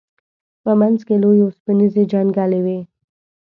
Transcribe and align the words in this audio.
په 0.63 0.71
منځ 0.79 0.99
کې 1.07 1.15
لوی 1.23 1.39
اوسپنیزې 1.43 2.03
جنګلې 2.11 2.59
وې. 2.65 2.79